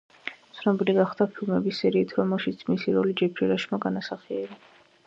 [0.59, 4.61] ცნობილი გახდა ფილმების სერიით, რომელშიც მისი როლი ჯეფრი რაშმა განასახიერა.